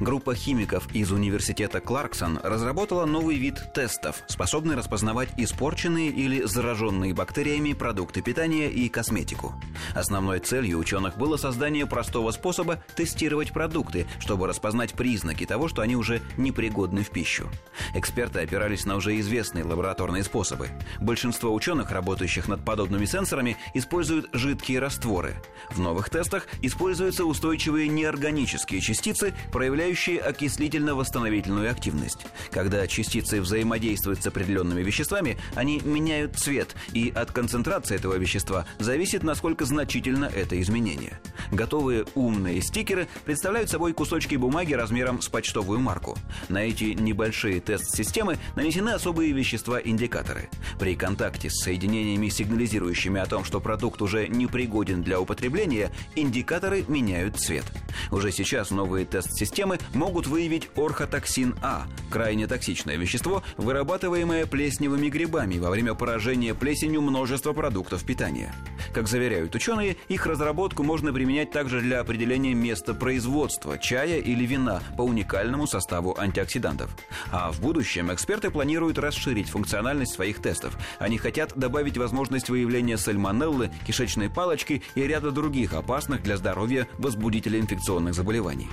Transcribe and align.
Группа 0.00 0.34
химиков 0.34 0.86
из 0.94 1.10
университета 1.10 1.80
Кларксон 1.80 2.38
разработала 2.42 3.06
новый 3.06 3.36
вид 3.36 3.72
тестов, 3.74 4.22
способный 4.26 4.76
распознавать 4.76 5.30
испорченные 5.36 6.10
или 6.10 6.42
зараженные 6.42 7.14
бактериями 7.14 7.72
продукты 7.72 8.22
питания 8.22 8.70
и 8.70 8.88
косметику. 8.88 9.54
Основной 9.94 10.38
целью 10.40 10.78
ученых 10.78 11.16
было 11.16 11.36
создание 11.36 11.86
простого 11.86 12.30
способа 12.30 12.82
тестировать 12.94 13.52
продукты, 13.52 14.06
чтобы 14.20 14.46
распознать 14.46 14.92
признаки 14.92 15.46
того, 15.46 15.68
что 15.68 15.82
они 15.82 15.96
уже 15.96 16.20
непригодны 16.36 17.02
в 17.02 17.10
пищу. 17.10 17.48
Эксперты 17.94 18.40
опирались 18.40 18.84
на 18.84 18.96
уже 18.96 19.18
известные 19.20 19.64
лабораторные 19.64 20.22
способы. 20.22 20.68
Большинство 21.00 21.52
ученых, 21.52 21.90
работающих 21.90 22.48
над 22.48 22.64
подобными 22.64 23.04
сенсорами, 23.04 23.56
используют 23.74 24.28
жидкие 24.32 24.78
растворы. 24.78 25.34
В 25.70 25.80
новых 25.80 26.10
тестах 26.10 26.46
используются 26.62 27.24
устойчивые 27.24 27.88
неорганические 27.88 28.80
частицы, 28.80 29.34
проявляющие 29.50 29.77
окислительно-восстановительную 29.78 31.70
активность. 31.70 32.26
Когда 32.50 32.86
частицы 32.86 33.40
взаимодействуют 33.40 34.22
с 34.22 34.26
определенными 34.26 34.82
веществами, 34.82 35.38
они 35.54 35.80
меняют 35.80 36.36
цвет, 36.36 36.74
и 36.92 37.12
от 37.14 37.32
концентрации 37.32 37.96
этого 37.96 38.14
вещества 38.14 38.66
зависит, 38.78 39.22
насколько 39.22 39.64
значительно 39.64 40.26
это 40.26 40.60
изменение. 40.60 41.20
Готовые 41.50 42.06
умные 42.14 42.60
стикеры 42.60 43.08
представляют 43.24 43.70
собой 43.70 43.92
кусочки 43.92 44.34
бумаги 44.34 44.74
размером 44.74 45.20
с 45.22 45.28
почтовую 45.28 45.80
марку. 45.80 46.16
На 46.48 46.58
эти 46.58 46.84
небольшие 46.84 47.60
тест-системы 47.60 48.38
нанесены 48.56 48.90
особые 48.90 49.32
вещества-индикаторы. 49.32 50.48
При 50.78 50.94
контакте 50.94 51.50
с 51.50 51.62
соединениями, 51.62 52.28
сигнализирующими 52.28 53.20
о 53.20 53.26
том, 53.26 53.44
что 53.44 53.60
продукт 53.60 54.02
уже 54.02 54.28
непригоден 54.28 55.02
для 55.02 55.20
употребления, 55.20 55.90
индикаторы 56.14 56.84
меняют 56.88 57.36
цвет. 57.36 57.64
Уже 58.10 58.32
сейчас 58.32 58.70
новые 58.70 59.04
тест-системы 59.04 59.78
могут 59.94 60.26
выявить 60.26 60.68
орхотоксин 60.76 61.56
А, 61.62 61.86
крайне 62.10 62.46
токсичное 62.46 62.96
вещество, 62.96 63.42
вырабатываемое 63.56 64.46
плесневыми 64.46 65.08
грибами 65.08 65.58
во 65.58 65.70
время 65.70 65.94
поражения 65.94 66.54
плесенью 66.54 67.02
множества 67.02 67.52
продуктов 67.52 68.04
питания. 68.04 68.54
Как 68.94 69.08
заверяют 69.08 69.54
ученые, 69.54 69.96
их 70.08 70.26
разработку 70.26 70.82
можно 70.82 71.12
применять 71.12 71.50
также 71.50 71.80
для 71.80 72.00
определения 72.00 72.54
места 72.54 72.94
производства 72.94 73.78
чая 73.78 74.18
или 74.18 74.46
вина 74.46 74.82
по 74.96 75.02
уникальному 75.02 75.66
составу 75.66 76.16
антиоксидантов. 76.18 76.90
А 77.30 77.50
в 77.52 77.60
будущем 77.60 78.12
эксперты 78.12 78.50
планируют 78.50 78.98
расширить 78.98 79.48
функциональность 79.48 80.14
своих 80.14 80.40
тестов. 80.40 80.76
Они 80.98 81.18
хотят 81.18 81.52
добавить 81.56 81.98
возможность 81.98 82.48
выявления 82.48 82.96
сальмонеллы, 82.96 83.70
кишечной 83.86 84.30
палочки 84.30 84.82
и 84.94 85.02
ряда 85.02 85.30
других 85.30 85.74
опасных 85.74 86.22
для 86.22 86.36
здоровья 86.36 86.86
возбудителей 86.98 87.60
инфекционных 87.60 87.87
заболеваний. 88.12 88.68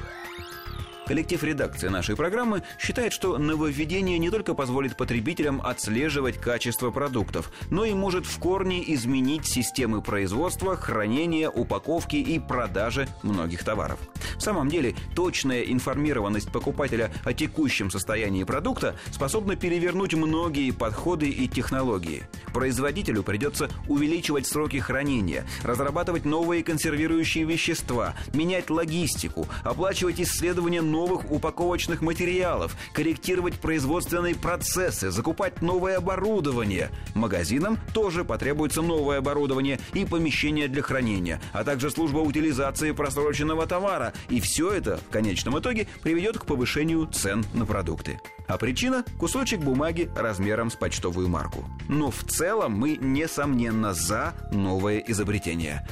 Коллектив 1.07 1.43
редакции 1.43 1.87
нашей 1.87 2.15
программы 2.15 2.63
считает, 2.79 3.13
что 3.13 3.37
нововведение 3.37 4.17
не 4.17 4.31
только 4.31 4.55
позволит 4.55 4.97
потребителям 4.97 5.61
отслеживать 5.63 6.39
качество 6.39 6.89
продуктов, 6.89 7.51
но 7.69 7.85
и 7.85 7.93
может 7.93 8.25
в 8.25 8.39
корне 8.39 8.83
изменить 8.93 9.45
системы 9.45 10.01
производства, 10.01 10.75
хранения, 10.75 11.49
упаковки 11.49 12.15
и 12.15 12.39
продажи 12.39 13.07
многих 13.21 13.63
товаров. 13.63 13.99
Самом 14.45 14.69
деле, 14.69 14.93
точная 15.15 15.63
информированность 15.63 16.51
покупателя 16.51 17.11
о 17.23 17.33
текущем 17.33 17.89
состоянии 17.89 18.43
продукта 18.43 18.95
способна 19.09 19.55
перевернуть 19.55 20.13
многие 20.13 20.69
подходы 20.69 21.27
и 21.29 21.47
технологии. 21.47 22.27
Производителю 22.53 23.23
придется 23.23 23.71
увеличивать 23.87 24.45
сроки 24.45 24.77
хранения, 24.77 25.47
разрабатывать 25.63 26.25
новые 26.25 26.63
консервирующие 26.63 27.43
вещества, 27.43 28.13
менять 28.35 28.69
логистику, 28.69 29.47
оплачивать 29.63 30.21
исследования 30.21 30.83
новых 30.83 31.31
упаковочных 31.31 32.03
материалов, 32.03 32.75
корректировать 32.93 33.55
производственные 33.55 34.35
процессы, 34.35 35.09
закупать 35.09 35.63
новое 35.63 35.97
оборудование. 35.97 36.91
Магазинам 37.15 37.79
тоже 37.95 38.23
потребуется 38.23 38.83
новое 38.83 39.17
оборудование 39.17 39.79
и 39.93 40.05
помещение 40.05 40.67
для 40.67 40.83
хранения, 40.83 41.41
а 41.51 41.63
также 41.63 41.89
служба 41.89 42.19
утилизации 42.19 42.91
просроченного 42.91 43.65
товара 43.65 44.13
и 44.35 44.41
все 44.41 44.69
это 44.73 44.97
в 44.97 45.09
конечном 45.09 45.57
итоге 45.59 45.87
приведет 46.03 46.37
к 46.37 46.45
повышению 46.45 47.07
цен 47.07 47.45
на 47.53 47.65
продукты. 47.65 48.19
А 48.47 48.57
причина– 48.57 49.05
кусочек 49.17 49.61
бумаги 49.61 50.11
размером 50.13 50.69
с 50.69 50.75
почтовую 50.75 51.29
марку. 51.29 51.63
Но 51.87 52.11
в 52.11 52.21
целом 52.25 52.73
мы, 52.73 52.97
несомненно, 52.97 53.93
за 53.93 54.33
новое 54.51 54.99
изобретение. 54.99 55.87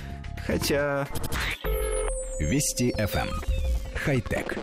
Хотя... 0.45 1.07
Вести 2.37 2.93
FM. 2.97 3.29
Хай-тек. 3.95 4.57